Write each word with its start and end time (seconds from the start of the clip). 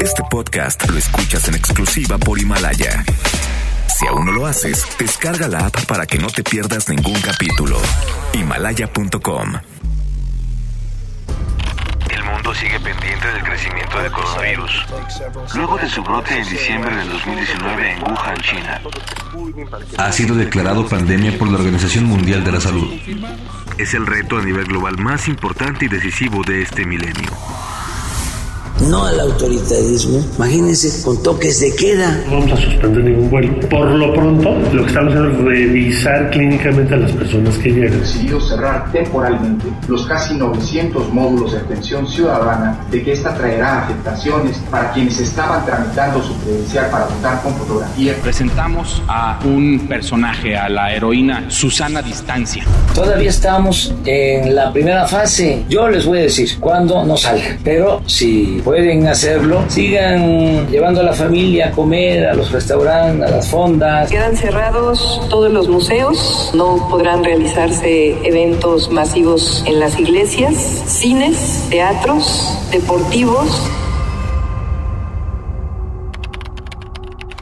Este 0.00 0.22
podcast 0.30 0.88
lo 0.90 0.98
escuchas 0.98 1.48
en 1.48 1.54
exclusiva 1.54 2.18
por 2.18 2.38
Himalaya. 2.38 3.04
Si 3.88 4.06
aún 4.06 4.26
no 4.26 4.32
lo 4.32 4.46
haces, 4.46 4.84
descarga 4.98 5.48
la 5.48 5.66
app 5.66 5.86
para 5.86 6.06
que 6.06 6.18
no 6.18 6.26
te 6.26 6.42
pierdas 6.42 6.88
ningún 6.90 7.18
capítulo. 7.20 7.80
Himalaya.com 8.34 9.54
El 12.10 12.24
mundo 12.24 12.54
sigue 12.54 12.78
pendiente 12.80 13.26
del 13.28 13.42
crecimiento 13.44 13.98
del 14.02 14.12
coronavirus. 14.12 14.86
Luego 15.54 15.78
de 15.78 15.88
su 15.88 16.02
brote 16.02 16.36
en 16.36 16.50
diciembre 16.50 16.94
del 16.94 17.08
2019 17.08 17.92
en 17.92 18.02
Wuhan, 18.02 18.40
China. 18.42 18.80
Ha 19.96 20.12
sido 20.12 20.34
declarado 20.34 20.86
pandemia 20.86 21.38
por 21.38 21.48
la 21.48 21.56
Organización 21.56 22.04
Mundial 22.04 22.44
de 22.44 22.52
la 22.52 22.60
Salud. 22.60 22.92
Es 23.78 23.94
el 23.94 24.06
reto 24.06 24.36
a 24.36 24.42
nivel 24.42 24.66
global 24.66 24.98
más 24.98 25.28
importante 25.28 25.86
y 25.86 25.88
decisivo 25.88 26.42
de 26.44 26.62
este 26.62 26.84
milenio 26.84 27.30
no 28.88 29.06
al 29.06 29.20
autoritarismo. 29.20 30.24
Imagínense 30.36 31.02
con 31.02 31.22
toques 31.22 31.60
de 31.60 31.74
queda. 31.74 32.22
No 32.26 32.40
vamos 32.40 32.52
a 32.52 32.56
suspender 32.56 33.04
ningún 33.04 33.30
vuelo. 33.30 33.60
Por 33.68 33.90
lo 33.90 34.14
pronto, 34.14 34.50
lo 34.72 34.82
que 34.82 34.88
estamos 34.88 35.12
haciendo 35.14 35.30
es 35.30 35.38
revisar 35.38 36.30
clínicamente 36.30 36.94
a 36.94 36.98
las 36.98 37.12
personas 37.12 37.56
que 37.58 37.70
llegan. 37.70 38.00
Decidió 38.00 38.40
cerrar 38.40 38.90
temporalmente 38.92 39.66
los 39.88 40.06
casi 40.06 40.34
900 40.34 41.12
módulos 41.12 41.52
de 41.52 41.58
atención 41.58 42.06
ciudadana 42.06 42.84
de 42.90 43.02
que 43.02 43.12
esta 43.12 43.34
traerá 43.34 43.84
afectaciones 43.84 44.58
para 44.70 44.92
quienes 44.92 45.18
estaban 45.20 45.64
tramitando 45.64 46.22
su 46.22 46.36
credencial 46.40 46.90
para 46.90 47.06
votar 47.06 47.42
con 47.42 47.54
fotografía. 47.54 48.14
Presentamos 48.22 49.02
a 49.08 49.38
un 49.44 49.86
personaje, 49.88 50.56
a 50.56 50.68
la 50.68 50.94
heroína 50.94 51.44
Susana 51.48 52.02
Distancia. 52.02 52.64
Todavía 52.94 53.30
estamos 53.30 53.94
en 54.04 54.54
la 54.54 54.72
primera 54.72 55.06
fase. 55.06 55.64
Yo 55.68 55.88
les 55.88 56.04
voy 56.04 56.18
a 56.18 56.22
decir 56.22 56.58
cuándo 56.60 57.04
no 57.04 57.16
salga. 57.16 57.56
Pero 57.64 58.02
si 58.06 58.60
pueden 58.72 59.06
hacerlo, 59.06 59.62
sigan 59.68 60.66
llevando 60.70 61.02
a 61.02 61.04
la 61.04 61.12
familia 61.12 61.68
a 61.68 61.70
comer 61.72 62.26
a 62.26 62.32
los 62.32 62.50
restaurantes, 62.50 63.30
a 63.30 63.36
las 63.36 63.50
fondas. 63.50 64.10
Quedan 64.10 64.34
cerrados 64.34 65.20
todos 65.28 65.52
los 65.52 65.68
museos, 65.68 66.50
no 66.54 66.88
podrán 66.88 67.22
realizarse 67.22 68.16
eventos 68.26 68.90
masivos 68.90 69.62
en 69.66 69.78
las 69.78 70.00
iglesias, 70.00 70.54
cines, 70.86 71.66
teatros, 71.68 72.58
deportivos. 72.72 73.46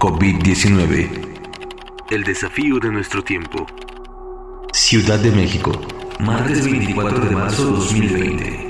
COVID-19. 0.00 1.10
El 2.10 2.24
desafío 2.24 2.80
de 2.80 2.90
nuestro 2.90 3.22
tiempo. 3.22 3.68
Ciudad 4.72 5.20
de 5.20 5.30
México, 5.30 5.70
martes 6.18 6.64
24 6.64 7.20
de 7.20 7.30
marzo 7.30 7.66
2020. 7.66 8.69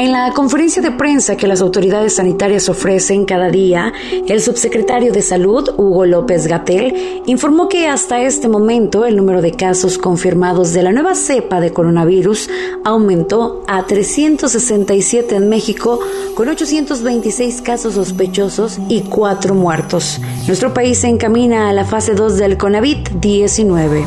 En 0.00 0.12
la 0.12 0.30
conferencia 0.32 0.80
de 0.80 0.92
prensa 0.92 1.36
que 1.36 1.48
las 1.48 1.60
autoridades 1.60 2.14
sanitarias 2.14 2.68
ofrecen 2.68 3.24
cada 3.24 3.50
día, 3.50 3.92
el 4.28 4.40
subsecretario 4.40 5.12
de 5.12 5.22
Salud, 5.22 5.70
Hugo 5.76 6.06
López 6.06 6.46
Gatel, 6.46 7.24
informó 7.26 7.68
que 7.68 7.88
hasta 7.88 8.20
este 8.20 8.46
momento 8.46 9.06
el 9.06 9.16
número 9.16 9.42
de 9.42 9.50
casos 9.50 9.98
confirmados 9.98 10.72
de 10.72 10.84
la 10.84 10.92
nueva 10.92 11.16
cepa 11.16 11.58
de 11.58 11.72
coronavirus 11.72 12.48
aumentó 12.84 13.64
a 13.66 13.86
367 13.86 15.34
en 15.34 15.48
México, 15.48 15.98
con 16.36 16.48
826 16.48 17.60
casos 17.62 17.94
sospechosos 17.94 18.78
y 18.88 19.00
4 19.00 19.52
muertos. 19.56 20.20
Nuestro 20.46 20.72
país 20.72 21.00
se 21.00 21.08
encamina 21.08 21.70
a 21.70 21.72
la 21.72 21.84
fase 21.84 22.14
2 22.14 22.36
del 22.36 22.56
CONAVIT-19. 22.56 24.06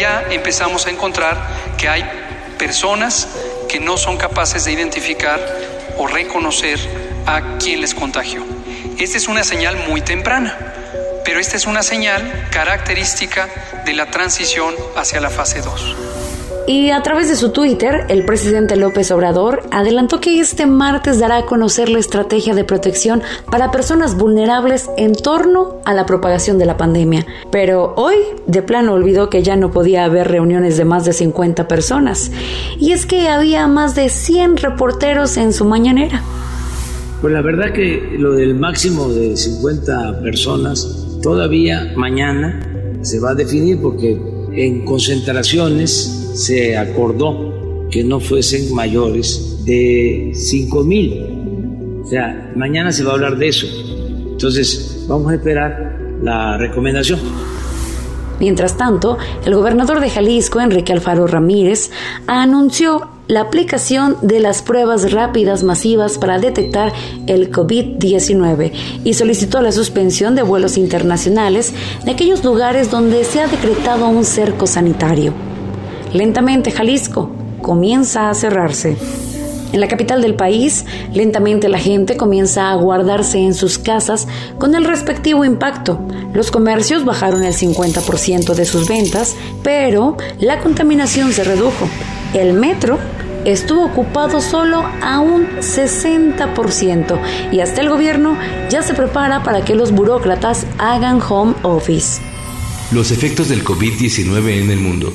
Ya 0.00 0.24
empezamos 0.30 0.86
a 0.86 0.90
encontrar 0.90 1.36
que 1.76 1.90
hay 1.90 2.04
personas 2.58 3.28
que 3.68 3.80
no 3.80 3.96
son 3.96 4.16
capaces 4.16 4.64
de 4.64 4.72
identificar 4.72 5.40
o 5.98 6.06
reconocer 6.06 6.78
a 7.26 7.58
quien 7.58 7.80
les 7.80 7.94
contagió. 7.94 8.42
Esta 8.98 9.16
es 9.16 9.28
una 9.28 9.44
señal 9.44 9.76
muy 9.88 10.00
temprana, 10.00 10.56
pero 11.24 11.38
esta 11.38 11.56
es 11.56 11.66
una 11.66 11.82
señal 11.82 12.48
característica 12.50 13.48
de 13.84 13.92
la 13.92 14.10
transición 14.10 14.74
hacia 14.96 15.20
la 15.20 15.30
fase 15.30 15.60
2. 15.60 16.07
Y 16.68 16.90
a 16.90 17.02
través 17.02 17.30
de 17.30 17.34
su 17.34 17.48
Twitter, 17.48 18.04
el 18.10 18.26
presidente 18.26 18.76
López 18.76 19.10
Obrador 19.10 19.62
adelantó 19.70 20.20
que 20.20 20.38
este 20.38 20.66
martes 20.66 21.18
dará 21.18 21.38
a 21.38 21.46
conocer 21.46 21.88
la 21.88 21.98
estrategia 21.98 22.54
de 22.54 22.62
protección 22.62 23.22
para 23.50 23.70
personas 23.70 24.18
vulnerables 24.18 24.90
en 24.98 25.14
torno 25.14 25.80
a 25.86 25.94
la 25.94 26.04
propagación 26.04 26.58
de 26.58 26.66
la 26.66 26.76
pandemia. 26.76 27.24
Pero 27.50 27.94
hoy, 27.96 28.16
de 28.46 28.60
plano, 28.60 28.92
olvidó 28.92 29.30
que 29.30 29.42
ya 29.42 29.56
no 29.56 29.70
podía 29.70 30.04
haber 30.04 30.28
reuniones 30.28 30.76
de 30.76 30.84
más 30.84 31.06
de 31.06 31.14
50 31.14 31.66
personas. 31.68 32.30
Y 32.78 32.92
es 32.92 33.06
que 33.06 33.30
había 33.30 33.66
más 33.66 33.94
de 33.94 34.10
100 34.10 34.58
reporteros 34.58 35.38
en 35.38 35.54
su 35.54 35.64
mañanera. 35.64 36.22
Pues 37.22 37.32
la 37.32 37.40
verdad 37.40 37.72
que 37.72 38.14
lo 38.18 38.34
del 38.34 38.54
máximo 38.54 39.08
de 39.08 39.38
50 39.38 40.20
personas 40.20 41.06
todavía 41.22 41.94
mañana 41.96 42.60
se 43.00 43.20
va 43.20 43.30
a 43.30 43.34
definir 43.34 43.80
porque 43.80 44.20
en 44.52 44.84
concentraciones 44.84 46.17
se 46.38 46.76
acordó 46.76 47.88
que 47.90 48.04
no 48.04 48.20
fuesen 48.20 48.72
mayores 48.72 49.64
de 49.64 50.30
5 50.32 50.84
mil. 50.84 52.02
O 52.04 52.06
sea, 52.06 52.52
mañana 52.54 52.92
se 52.92 53.02
va 53.02 53.10
a 53.10 53.14
hablar 53.14 53.36
de 53.36 53.48
eso. 53.48 53.66
Entonces, 54.30 55.04
vamos 55.08 55.32
a 55.32 55.34
esperar 55.34 55.98
la 56.22 56.56
recomendación. 56.56 57.18
Mientras 58.38 58.76
tanto, 58.76 59.18
el 59.44 59.54
gobernador 59.56 59.98
de 59.98 60.10
Jalisco, 60.10 60.60
Enrique 60.60 60.92
Alfaro 60.92 61.26
Ramírez, 61.26 61.90
anunció 62.28 63.08
la 63.26 63.40
aplicación 63.40 64.16
de 64.22 64.38
las 64.38 64.62
pruebas 64.62 65.10
rápidas 65.10 65.64
masivas 65.64 66.18
para 66.18 66.38
detectar 66.38 66.92
el 67.26 67.50
COVID-19 67.50 68.72
y 69.02 69.14
solicitó 69.14 69.60
la 69.60 69.72
suspensión 69.72 70.36
de 70.36 70.42
vuelos 70.42 70.78
internacionales 70.78 71.74
de 72.04 72.12
aquellos 72.12 72.44
lugares 72.44 72.92
donde 72.92 73.24
se 73.24 73.40
ha 73.40 73.48
decretado 73.48 74.08
un 74.08 74.24
cerco 74.24 74.68
sanitario. 74.68 75.34
Lentamente 76.12 76.70
Jalisco 76.70 77.30
comienza 77.60 78.30
a 78.30 78.34
cerrarse. 78.34 78.96
En 79.72 79.80
la 79.80 79.88
capital 79.88 80.22
del 80.22 80.34
país, 80.34 80.86
lentamente 81.12 81.68
la 81.68 81.78
gente 81.78 82.16
comienza 82.16 82.70
a 82.70 82.76
guardarse 82.76 83.38
en 83.38 83.52
sus 83.52 83.76
casas 83.76 84.26
con 84.58 84.74
el 84.74 84.84
respectivo 84.84 85.44
impacto. 85.44 86.00
Los 86.32 86.50
comercios 86.50 87.04
bajaron 87.04 87.44
el 87.44 87.52
50% 87.52 88.54
de 88.54 88.64
sus 88.64 88.88
ventas, 88.88 89.36
pero 89.62 90.16
la 90.40 90.60
contaminación 90.60 91.32
se 91.32 91.44
redujo. 91.44 91.86
El 92.32 92.54
metro 92.54 92.98
estuvo 93.44 93.84
ocupado 93.84 94.40
solo 94.40 94.84
a 95.02 95.20
un 95.20 95.46
60% 95.58 97.20
y 97.52 97.60
hasta 97.60 97.82
el 97.82 97.90
gobierno 97.90 98.38
ya 98.70 98.82
se 98.82 98.94
prepara 98.94 99.42
para 99.42 99.64
que 99.64 99.74
los 99.74 99.92
burócratas 99.92 100.66
hagan 100.78 101.20
home 101.20 101.54
office. 101.62 102.22
Los 102.90 103.10
efectos 103.10 103.50
del 103.50 103.62
COVID-19 103.64 104.62
en 104.62 104.70
el 104.70 104.78
mundo. 104.78 105.12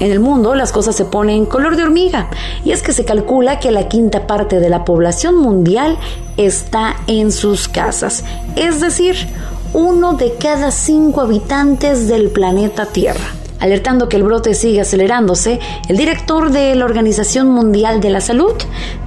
En 0.00 0.12
el 0.12 0.20
mundo 0.20 0.54
las 0.54 0.70
cosas 0.70 0.94
se 0.94 1.04
ponen 1.04 1.44
color 1.44 1.76
de 1.76 1.82
hormiga 1.82 2.30
y 2.64 2.70
es 2.70 2.82
que 2.82 2.92
se 2.92 3.04
calcula 3.04 3.58
que 3.58 3.72
la 3.72 3.88
quinta 3.88 4.26
parte 4.26 4.60
de 4.60 4.68
la 4.68 4.84
población 4.84 5.36
mundial 5.36 5.98
está 6.36 6.96
en 7.08 7.32
sus 7.32 7.68
casas, 7.68 8.24
es 8.54 8.80
decir, 8.80 9.16
uno 9.74 10.14
de 10.14 10.34
cada 10.34 10.70
cinco 10.70 11.20
habitantes 11.20 12.08
del 12.08 12.30
planeta 12.30 12.86
Tierra. 12.86 13.34
Alertando 13.60 14.08
que 14.08 14.16
el 14.16 14.22
brote 14.22 14.54
sigue 14.54 14.80
acelerándose, 14.80 15.58
el 15.88 15.96
director 15.96 16.52
de 16.52 16.76
la 16.76 16.84
Organización 16.84 17.48
Mundial 17.48 18.00
de 18.00 18.10
la 18.10 18.20
Salud, 18.20 18.54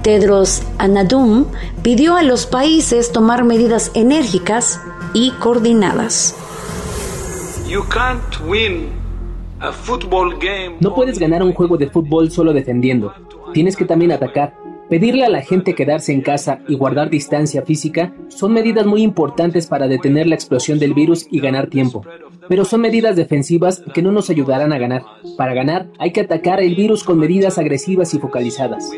Tedros 0.02 0.62
Anadum, 0.76 1.46
pidió 1.82 2.16
a 2.16 2.22
los 2.22 2.44
países 2.44 3.12
tomar 3.12 3.44
medidas 3.44 3.90
enérgicas 3.94 4.78
y 5.14 5.30
coordinadas. 5.32 6.34
No 10.80 10.94
puedes 10.94 11.18
ganar 11.18 11.42
un 11.42 11.52
juego 11.52 11.76
de 11.76 11.88
fútbol 11.88 12.30
solo 12.30 12.52
defendiendo. 12.52 13.14
Tienes 13.52 13.76
que 13.76 13.84
también 13.84 14.12
atacar. 14.12 14.54
Pedirle 14.88 15.24
a 15.24 15.30
la 15.30 15.40
gente 15.40 15.74
quedarse 15.74 16.12
en 16.12 16.20
casa 16.20 16.58
y 16.68 16.74
guardar 16.76 17.08
distancia 17.08 17.62
física 17.62 18.12
son 18.28 18.52
medidas 18.52 18.84
muy 18.84 19.02
importantes 19.02 19.66
para 19.66 19.88
detener 19.88 20.26
la 20.26 20.34
explosión 20.34 20.78
del 20.78 20.92
virus 20.92 21.26
y 21.30 21.40
ganar 21.40 21.68
tiempo. 21.68 22.04
Pero 22.48 22.64
son 22.64 22.80
medidas 22.80 23.16
defensivas 23.16 23.82
que 23.94 24.02
no 24.02 24.12
nos 24.12 24.28
ayudarán 24.28 24.72
a 24.72 24.78
ganar. 24.78 25.02
Para 25.38 25.54
ganar 25.54 25.86
hay 25.98 26.12
que 26.12 26.20
atacar 26.20 26.60
el 26.60 26.74
virus 26.74 27.04
con 27.04 27.18
medidas 27.18 27.56
agresivas 27.56 28.12
y 28.14 28.18
focalizadas. 28.18 28.90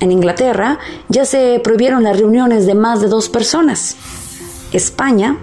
En 0.00 0.12
Inglaterra 0.12 0.78
ya 1.08 1.24
se 1.24 1.60
prohibieron 1.62 2.02
las 2.02 2.18
reuniones 2.18 2.66
de 2.66 2.74
más 2.74 3.00
de 3.00 3.08
dos 3.08 3.28
personas. 3.28 3.96
España 4.72 5.38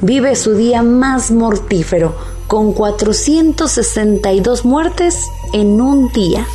vive 0.00 0.36
su 0.36 0.54
día 0.54 0.82
más 0.82 1.30
mortífero, 1.30 2.16
con 2.46 2.72
462 2.72 4.64
muertes 4.64 5.28
en 5.52 5.80
un 5.80 6.10
día. 6.12 6.46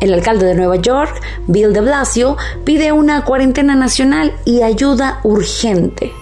El 0.00 0.12
alcalde 0.14 0.46
de 0.46 0.54
Nueva 0.54 0.76
York, 0.76 1.20
Bill 1.46 1.72
de 1.72 1.80
Blasio, 1.80 2.36
pide 2.64 2.90
una 2.90 3.24
cuarentena 3.24 3.76
nacional 3.76 4.34
y 4.44 4.62
ayuda 4.62 5.20
urgente. 5.22 6.12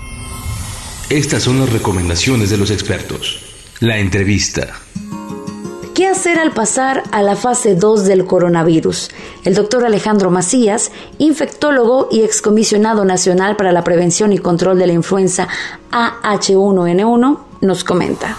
Estas 1.09 1.43
son 1.45 1.59
las 1.61 1.73
recomendaciones 1.73 2.51
de 2.51 2.59
los 2.59 2.71
expertos. 2.71 3.43
La 3.81 3.99
entrevista. 3.99 4.75
¿Qué 6.01 6.07
hacer 6.07 6.39
al 6.39 6.53
pasar 6.53 7.03
a 7.13 7.21
la 7.21 7.37
fase 7.37 7.75
2 7.75 8.07
del 8.07 8.25
coronavirus? 8.25 9.11
El 9.45 9.55
doctor 9.55 9.85
Alejandro 9.85 10.31
Macías, 10.31 10.93
infectólogo 11.19 12.09
y 12.11 12.23
excomisionado 12.23 13.05
nacional 13.05 13.55
para 13.55 13.71
la 13.71 13.85
prevención 13.85 14.33
y 14.33 14.39
control 14.39 14.79
de 14.79 14.87
la 14.87 14.95
influenza 14.95 15.47
AH1N1, 15.93 17.39
nos 17.61 17.85
comenta. 17.85 18.35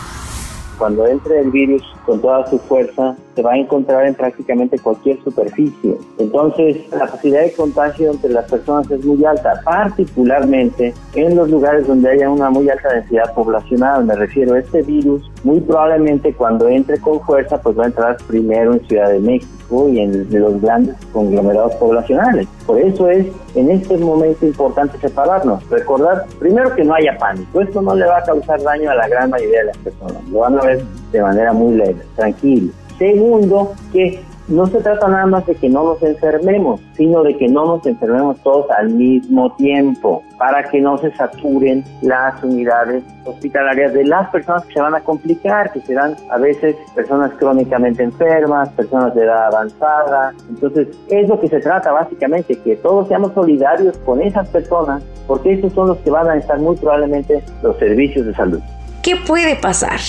Cuando 0.80 1.06
entre 1.06 1.40
el 1.40 1.52
virus 1.52 1.84
con 2.06 2.22
toda 2.22 2.48
su 2.50 2.60
fuerza, 2.60 3.16
se 3.36 3.42
va 3.42 3.54
a 3.54 3.58
encontrar 3.58 4.06
en 4.06 4.16
prácticamente 4.16 4.78
cualquier 4.80 5.22
superficie. 5.24 5.98
Entonces, 6.18 6.78
la 6.92 7.08
posibilidad 7.08 7.44
de 7.44 7.54
contagio 7.54 8.12
entre 8.12 8.32
las 8.32 8.50
personas 8.50 8.90
es 8.92 9.04
muy 9.06 9.24
alta, 9.24 9.62
particularmente 9.64 10.94
en 11.16 11.36
los 11.36 11.50
lugares 11.50 11.88
donde 11.88 12.10
haya 12.10 12.30
una 12.30 12.50
muy 12.50 12.70
alta 12.70 12.94
densidad 12.94 13.34
poblacional. 13.34 14.06
Me 14.06 14.16
refiero 14.16 14.56
a 14.56 14.60
este 14.60 14.82
virus, 14.82 15.30
muy 15.44 15.60
probablemente 15.62 16.34
cuando 16.34 16.68
entre 16.68 17.00
con 17.00 17.22
fuerza, 17.22 17.62
pues 17.62 17.78
va 17.78 17.84
a 17.84 17.88
entrar 17.88 18.18
primero 18.28 18.74
en 18.74 18.88
Ciudad 18.88 19.10
de 19.10 19.20
México 19.20 19.88
y 19.90 20.00
en 20.00 20.28
los 20.30 20.62
grandes 20.62 20.96
conglomerados 21.14 21.74
poblacionales. 21.76 22.48
Por 22.66 22.80
eso 22.80 23.10
es 23.10 23.28
en 23.56 23.72
este 23.72 23.98
momento 23.98 24.46
importante 24.46 24.98
separarnos. 24.98 25.68
Recordar, 25.70 26.26
primero, 26.40 26.76
que 26.76 26.84
no 26.84 26.94
haya 26.94 27.18
pánico. 27.18 27.62
Esto 27.62 27.82
no 27.82 27.96
le 27.96 28.06
va 28.06 28.18
a 28.18 28.24
causar 28.24 28.62
daño 28.62 28.92
a 28.92 28.96
la 28.96 29.08
gran 29.08 29.30
mayoría 29.30 29.60
de 29.60 29.66
las 29.66 29.78
personas. 29.78 30.24
Lo 30.30 30.40
van 30.40 30.60
a 30.60 30.62
ver 30.62 30.82
de 31.12 31.22
manera 31.22 31.54
muy 31.54 31.76
leve 31.76 32.02
tranquilo. 32.16 32.72
Segundo, 32.98 33.74
que 33.92 34.22
no 34.48 34.66
se 34.68 34.80
trata 34.82 35.08
nada 35.08 35.26
más 35.28 35.46
de 35.46 35.56
que 35.56 35.70
no 35.70 35.84
nos 35.84 36.04
enfermemos, 36.04 36.82
sino 36.96 37.24
de 37.24 37.38
que 37.38 37.48
no 37.48 37.66
nos 37.66 37.86
enfermemos 37.86 38.38
todos 38.44 38.70
al 38.72 38.90
mismo 38.90 39.56
tiempo, 39.56 40.24
para 40.38 40.64
que 40.70 40.82
no 40.82 40.98
se 40.98 41.12
saturen 41.16 41.84
las 42.02 42.44
unidades 42.44 43.04
hospitalarias 43.26 43.94
de 43.94 44.06
las 44.06 44.30
personas 44.30 44.66
que 44.66 44.74
se 44.74 44.82
van 44.82 44.96
a 44.96 45.00
complicar, 45.00 45.72
que 45.72 45.80
serán 45.82 46.16
a 46.30 46.38
veces 46.38 46.76
personas 46.94 47.32
crónicamente 47.40 48.04
enfermas, 48.04 48.70
personas 48.70 49.16
de 49.16 49.24
edad 49.24 49.48
avanzada. 49.48 50.34
Entonces, 50.50 50.88
es 51.10 51.30
lo 51.30 51.40
que 51.40 51.48
se 51.48 51.60
trata 51.60 51.92
básicamente, 51.92 52.56
que 52.56 52.76
todos 52.76 53.08
seamos 53.08 53.34
solidarios 53.34 53.98
con 54.00 54.22
esas 54.22 54.48
personas, 54.50 55.02
porque 55.28 55.54
esos 55.54 55.72
son 55.74 55.88
los 55.88 55.98
que 56.00 56.12
van 56.12 56.30
a 56.30 56.36
estar 56.36 56.60
muy 56.60 56.76
probablemente 56.76 57.44
los 57.64 57.78
servicios 57.78 58.26
de 58.26 58.34
salud. 58.34 58.60
¿Qué 59.02 59.16
puede 59.26 59.56
pasar? 59.56 60.00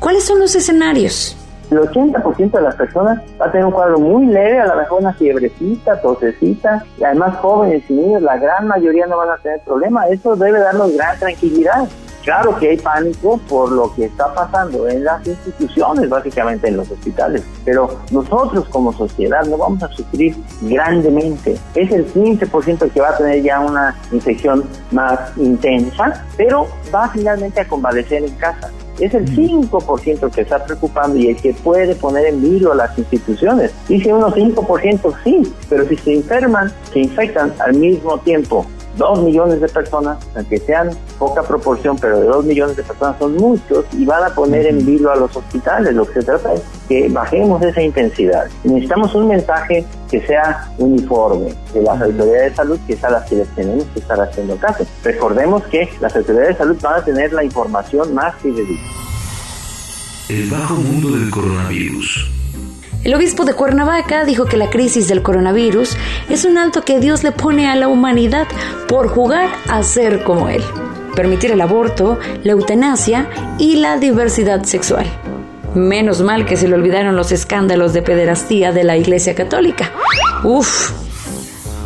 ¿Cuáles 0.00 0.24
son 0.24 0.38
los 0.38 0.54
escenarios? 0.54 1.36
El 1.70 1.78
80% 1.78 2.50
de 2.50 2.60
las 2.60 2.74
personas 2.74 3.20
va 3.40 3.46
a 3.46 3.50
tener 3.50 3.66
un 3.66 3.72
cuadro 3.72 3.98
muy 3.98 4.26
leve, 4.26 4.60
a 4.60 4.66
lo 4.66 4.76
mejor 4.76 5.00
una 5.00 5.14
fiebrecita, 5.14 6.00
tosecita, 6.00 6.84
y 6.98 7.04
además 7.04 7.36
jóvenes 7.38 7.82
y 7.88 7.94
niños, 7.94 8.22
la 8.22 8.36
gran 8.36 8.66
mayoría 8.66 9.06
no 9.06 9.16
van 9.16 9.30
a 9.30 9.38
tener 9.38 9.60
problema. 9.60 10.06
Eso 10.08 10.36
debe 10.36 10.58
darnos 10.60 10.94
gran 10.94 11.18
tranquilidad. 11.18 11.88
Claro 12.22 12.56
que 12.58 12.70
hay 12.70 12.76
pánico 12.78 13.38
por 13.48 13.70
lo 13.70 13.94
que 13.94 14.06
está 14.06 14.32
pasando 14.32 14.88
en 14.88 15.04
las 15.04 15.26
instituciones, 15.26 16.08
básicamente 16.08 16.68
en 16.68 16.78
los 16.78 16.90
hospitales, 16.90 17.42
pero 17.66 17.98
nosotros 18.10 18.66
como 18.70 18.94
sociedad 18.94 19.44
no 19.44 19.58
vamos 19.58 19.82
a 19.82 19.88
sufrir 19.88 20.34
grandemente. 20.62 21.58
Es 21.74 21.92
el 21.92 22.10
15% 22.14 22.90
que 22.90 23.00
va 23.00 23.10
a 23.10 23.16
tener 23.18 23.42
ya 23.42 23.60
una 23.60 23.94
infección 24.10 24.64
más 24.90 25.36
intensa, 25.36 26.24
pero 26.38 26.66
va 26.94 27.10
finalmente 27.10 27.60
a 27.60 27.68
convalecer 27.68 28.24
en 28.24 28.34
casa 28.36 28.70
es 29.00 29.14
el 29.14 29.26
5% 29.26 30.30
que 30.30 30.40
está 30.40 30.64
preocupando 30.64 31.18
y 31.18 31.28
el 31.28 31.36
que 31.36 31.52
puede 31.54 31.94
poner 31.94 32.26
en 32.26 32.42
vilo 32.42 32.72
a 32.72 32.76
las 32.76 32.98
instituciones. 32.98 33.72
Dice 33.88 34.12
unos 34.12 34.34
5% 34.34 35.14
sí, 35.24 35.52
pero 35.68 35.86
si 35.88 35.96
se 35.96 36.14
enferman, 36.14 36.72
se 36.92 37.00
infectan 37.00 37.52
al 37.58 37.74
mismo 37.74 38.18
tiempo 38.18 38.66
dos 38.96 39.22
millones 39.22 39.60
de 39.60 39.68
personas, 39.68 40.18
aunque 40.34 40.58
sean 40.58 40.90
poca 41.18 41.42
proporción, 41.42 41.96
pero 41.98 42.20
de 42.20 42.26
dos 42.26 42.44
millones 42.44 42.76
de 42.76 42.82
personas 42.82 43.16
son 43.18 43.36
muchos 43.36 43.84
y 43.92 44.04
van 44.04 44.24
a 44.24 44.34
poner 44.34 44.66
en 44.66 44.84
vilo 44.84 45.10
a 45.10 45.16
los 45.16 45.34
hospitales. 45.36 45.94
Lo 45.94 46.06
que 46.06 46.14
se 46.14 46.22
trata 46.22 46.54
es 46.54 46.62
que 46.88 47.08
bajemos 47.08 47.62
esa 47.62 47.82
intensidad. 47.82 48.46
Necesitamos 48.62 49.14
un 49.14 49.28
mensaje 49.28 49.84
que 50.10 50.24
sea 50.26 50.68
uniforme 50.78 51.54
de 51.72 51.82
las 51.82 52.00
autoridades 52.00 52.50
de 52.50 52.56
salud, 52.56 52.78
que 52.86 52.92
es 52.94 53.04
a 53.04 53.10
las 53.10 53.28
que 53.28 53.36
les 53.36 53.48
tenemos 53.54 53.84
que 53.92 54.00
estar 54.00 54.20
haciendo 54.20 54.56
caso. 54.56 54.86
Recordemos 55.02 55.62
que 55.64 55.88
las 56.00 56.14
autoridades 56.14 56.50
de 56.50 56.58
salud 56.58 56.76
van 56.80 57.00
a 57.00 57.04
tener 57.04 57.32
la 57.32 57.44
información 57.44 58.14
más 58.14 58.34
fidedigna. 58.36 58.90
El 60.28 60.50
bajo 60.50 60.74
mundo 60.76 61.10
del 61.10 61.30
coronavirus. 61.30 62.43
El 63.04 63.14
obispo 63.14 63.44
de 63.44 63.52
Cuernavaca 63.52 64.24
dijo 64.24 64.46
que 64.46 64.56
la 64.56 64.70
crisis 64.70 65.08
del 65.08 65.20
coronavirus 65.20 65.94
es 66.30 66.46
un 66.46 66.56
alto 66.56 66.86
que 66.86 67.00
Dios 67.00 67.22
le 67.22 67.32
pone 67.32 67.68
a 67.68 67.76
la 67.76 67.86
humanidad 67.86 68.46
por 68.88 69.08
jugar 69.08 69.50
a 69.68 69.82
ser 69.82 70.22
como 70.22 70.48
Él, 70.48 70.62
permitir 71.14 71.52
el 71.52 71.60
aborto, 71.60 72.18
la 72.44 72.52
eutanasia 72.52 73.28
y 73.58 73.76
la 73.76 73.98
diversidad 73.98 74.64
sexual. 74.64 75.04
Menos 75.74 76.22
mal 76.22 76.46
que 76.46 76.56
se 76.56 76.66
le 76.66 76.76
olvidaron 76.76 77.14
los 77.14 77.30
escándalos 77.30 77.92
de 77.92 78.00
pederastía 78.00 78.72
de 78.72 78.84
la 78.84 78.96
Iglesia 78.96 79.34
Católica. 79.34 79.92
Uf, 80.42 80.92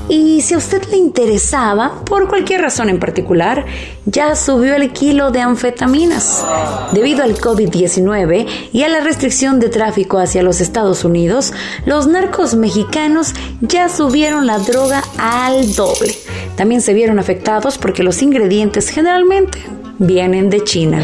y 0.09 0.41
si 0.41 0.55
a 0.55 0.59
usted 0.59 0.83
le 0.91 0.97
interesaba, 0.97 2.05
por 2.05 2.29
cualquier 2.29 2.63
razón 2.63 2.89
en 2.89 2.99
particular, 2.99 3.67
ya 4.07 4.35
subió 4.35 4.75
el 4.75 4.93
kilo 4.93 5.31
de 5.31 5.41
anfetaminas. 5.41 6.45
Debido 6.93 7.23
al 7.23 7.37
COVID-19 7.37 8.47
y 8.73 8.83
a 8.83 8.89
la 8.89 9.01
restricción 9.01 9.61
de 9.61 9.69
tráfico 9.69 10.19
hacia 10.19 10.43
los 10.43 10.61
Estados 10.61 11.05
Unidos, 11.05 11.53
los 11.85 12.07
narcos 12.07 12.55
mexicanos 12.55 13.35
ya 13.61 13.89
subieron 13.89 14.47
la 14.47 14.59
droga 14.59 15.03
al 15.19 15.75
doble. 15.75 16.15
También 16.57 16.81
se 16.81 16.95
vieron 16.95 17.19
afectados 17.19 17.79
porque 17.79 18.03
los 18.03 18.23
ingredientes 18.23 18.89
generalmente 18.89 19.59
vienen 19.99 20.49
de 20.49 20.65
China. 20.65 21.03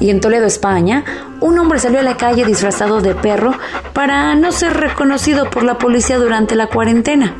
Y 0.00 0.10
en 0.10 0.20
Toledo, 0.20 0.46
España, 0.46 1.04
un 1.40 1.58
hombre 1.58 1.78
salió 1.78 2.00
a 2.00 2.02
la 2.02 2.16
calle 2.16 2.44
disfrazado 2.44 3.00
de 3.00 3.14
perro 3.14 3.54
para 3.92 4.34
no 4.34 4.50
ser 4.50 4.74
reconocido 4.74 5.50
por 5.50 5.62
la 5.62 5.78
policía 5.78 6.18
durante 6.18 6.56
la 6.56 6.66
cuarentena. 6.66 7.36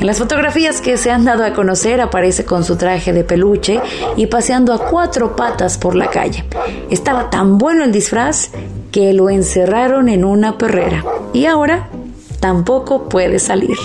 En 0.00 0.06
las 0.06 0.18
fotografías 0.18 0.80
que 0.80 0.96
se 0.96 1.10
han 1.10 1.24
dado 1.24 1.44
a 1.44 1.52
conocer 1.52 2.00
aparece 2.00 2.44
con 2.44 2.64
su 2.64 2.76
traje 2.76 3.12
de 3.12 3.22
peluche 3.22 3.80
y 4.16 4.26
paseando 4.26 4.72
a 4.72 4.86
cuatro 4.86 5.36
patas 5.36 5.76
por 5.76 5.94
la 5.94 6.08
calle. 6.08 6.44
Estaba 6.90 7.30
tan 7.30 7.58
bueno 7.58 7.84
el 7.84 7.92
disfraz 7.92 8.50
que 8.90 9.12
lo 9.12 9.28
encerraron 9.28 10.08
en 10.08 10.24
una 10.24 10.58
perrera 10.58 11.04
y 11.32 11.46
ahora 11.46 11.90
tampoco 12.40 13.08
puede 13.08 13.38
salir. 13.38 13.76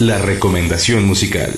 La 0.00 0.18
recomendación 0.18 1.06
musical. 1.06 1.54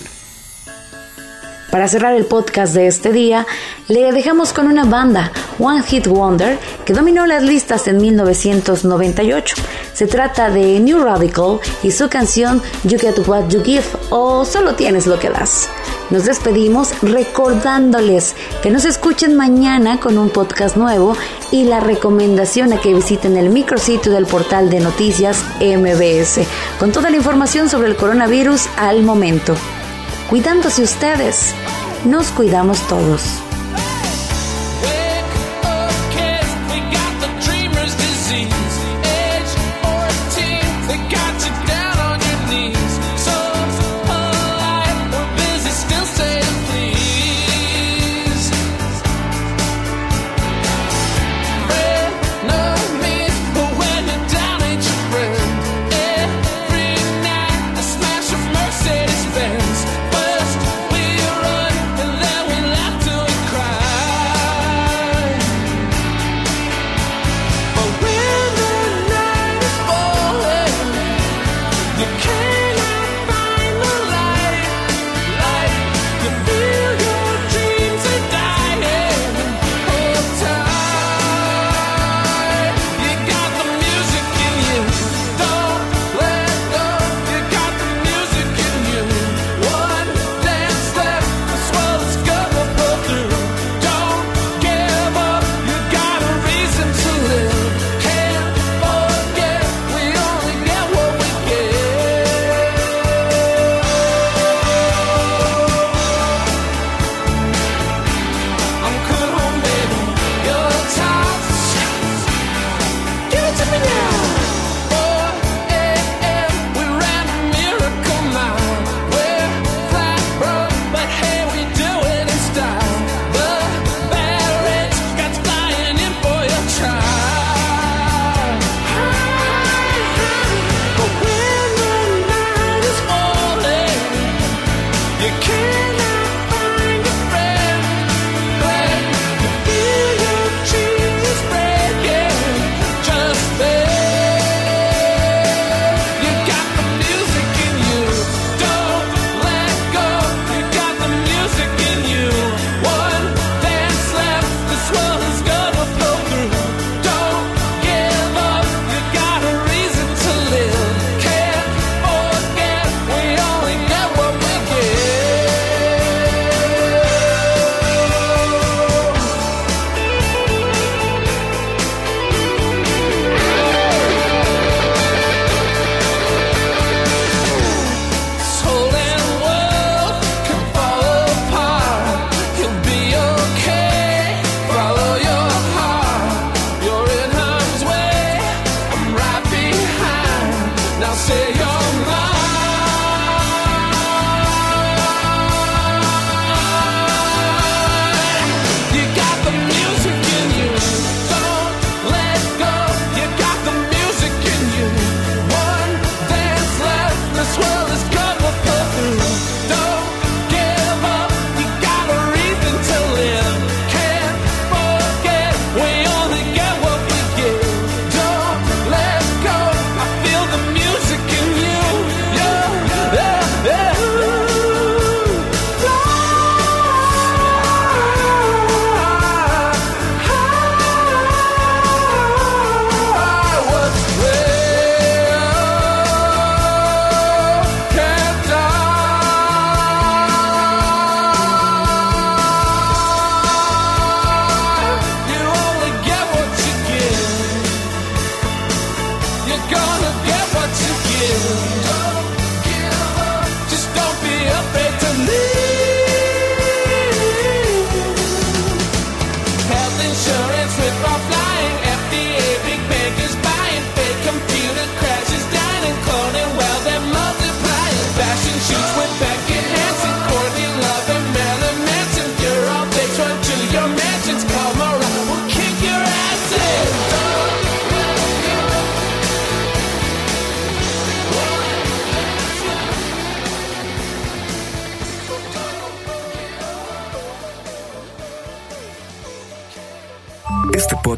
Para 1.71 1.89
cerrar 1.89 2.15
el 2.15 2.27
podcast 2.27 2.75
de 2.75 2.87
este 2.87 3.13
día, 3.13 3.45
le 3.89 4.13
dejamos 4.13 4.53
con 4.53 4.69
una 4.69 4.85
banda, 4.85 5.33
One 5.59 5.83
Hit 5.83 6.07
Wonder, 6.07 6.59
que 6.85 6.93
dominó 6.93 7.27
las 7.27 7.43
listas 7.43 7.89
en 7.89 7.99
1998. 7.99 9.57
Se 9.93 10.07
trata 10.07 10.49
de 10.49 10.79
New 10.79 11.01
Radical 11.01 11.59
y 11.83 11.91
su 11.91 12.09
canción 12.09 12.63
You 12.85 12.99
Get 12.99 13.27
What 13.27 13.49
You 13.49 13.65
Give 13.65 13.85
o 14.11 14.45
Solo 14.45 14.75
Tienes 14.75 15.07
Lo 15.07 15.19
que 15.19 15.29
Das. 15.29 15.69
Nos 16.11 16.25
despedimos 16.25 16.93
recordándoles 17.03 18.37
que 18.63 18.71
nos 18.71 18.85
escuchen 18.85 19.35
mañana 19.35 19.99
con 19.99 20.19
un 20.19 20.31
podcast 20.31 20.77
nuevo 20.77 21.17
y 21.51 21.65
la 21.65 21.81
recomendación 21.81 22.73
a 22.73 22.81
que 22.81 22.95
visiten 22.95 23.37
el 23.37 23.51
micrositio 23.51 24.13
del 24.13 24.27
portal 24.27 24.71
de 24.71 24.79
noticias 24.79 25.45
MBS 25.61 26.47
con 26.79 26.93
toda 26.93 27.11
la 27.11 27.17
información 27.17 27.69
sobre 27.69 27.89
el 27.89 27.97
coronavirus 27.97 28.69
al 28.77 29.03
momento 29.03 29.57
cuidándose 30.29 30.83
ustedes, 30.83 31.55
nos 32.05 32.31
cuidamos 32.31 32.81
todos. 32.89 33.46